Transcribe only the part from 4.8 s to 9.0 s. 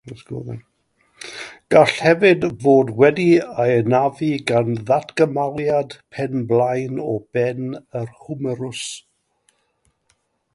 ddatgymaliad pen blaen o ben yr hwmerws.